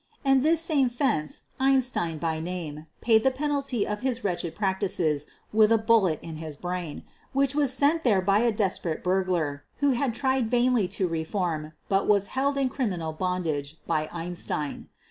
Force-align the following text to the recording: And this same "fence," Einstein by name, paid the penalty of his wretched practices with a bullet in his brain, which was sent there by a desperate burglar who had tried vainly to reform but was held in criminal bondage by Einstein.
And 0.25 0.41
this 0.41 0.61
same 0.61 0.89
"fence," 0.89 1.43
Einstein 1.59 2.17
by 2.17 2.39
name, 2.39 2.87
paid 3.01 3.23
the 3.23 3.29
penalty 3.29 3.85
of 3.85 3.99
his 3.99 4.23
wretched 4.23 4.55
practices 4.55 5.27
with 5.53 5.71
a 5.71 5.77
bullet 5.77 6.17
in 6.23 6.37
his 6.37 6.57
brain, 6.57 7.03
which 7.33 7.53
was 7.53 7.71
sent 7.71 8.03
there 8.03 8.19
by 8.19 8.39
a 8.39 8.51
desperate 8.51 9.03
burglar 9.03 9.63
who 9.75 9.91
had 9.91 10.15
tried 10.15 10.49
vainly 10.49 10.87
to 10.87 11.07
reform 11.07 11.73
but 11.87 12.07
was 12.07 12.29
held 12.29 12.57
in 12.57 12.67
criminal 12.67 13.13
bondage 13.13 13.77
by 13.85 14.09
Einstein. 14.11 14.89